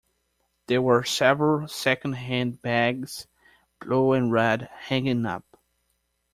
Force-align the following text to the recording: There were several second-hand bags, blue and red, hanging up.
There 0.65 0.81
were 0.81 1.03
several 1.03 1.67
second-hand 1.67 2.63
bags, 2.63 3.27
blue 3.79 4.13
and 4.13 4.31
red, 4.31 4.63
hanging 4.75 5.27
up. 5.27 5.45